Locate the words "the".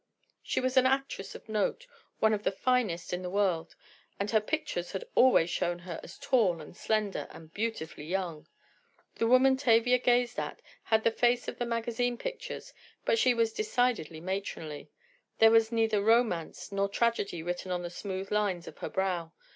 2.41-2.51, 3.21-3.29, 9.13-9.27, 11.03-11.11, 11.59-11.67, 17.83-17.91